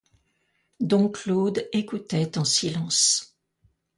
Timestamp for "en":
2.39-2.43